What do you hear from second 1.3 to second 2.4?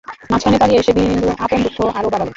আপন দুঃখ আরও বাড়ালে।